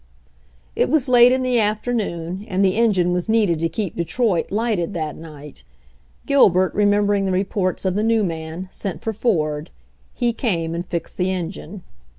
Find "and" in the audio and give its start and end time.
2.47-2.65, 10.73-10.83